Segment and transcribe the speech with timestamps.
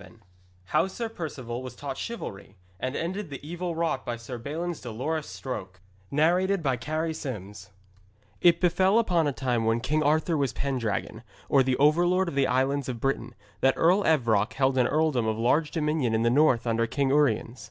[0.00, 0.12] VII
[0.66, 5.26] HOW SIR PERCEVAL WAS TAUGHT CHIVALRY, AND ENDED THE EVIL WROUGHT BY SIR BALIN'S DOLOROUS
[5.26, 5.80] STROKE
[6.12, 6.50] It
[8.60, 13.00] befell upon a time when King Arthur was Pendragon, or overlord of the island of
[13.00, 17.08] Britain, that Earl Evroc held an earldom of large dominion in the north under King
[17.08, 17.66] Uriens.